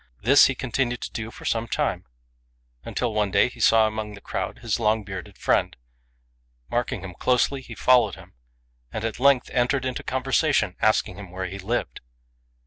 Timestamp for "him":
7.03-7.13, 8.15-8.33, 11.19-11.29